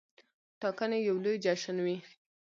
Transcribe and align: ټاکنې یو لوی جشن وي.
ټاکنې 0.61 0.99
یو 1.07 1.15
لوی 1.23 1.37
جشن 1.45 1.77
وي. 1.85 1.97